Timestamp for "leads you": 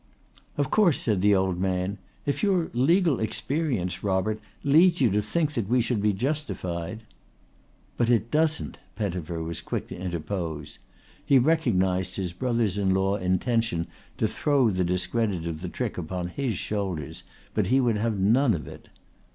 4.63-5.11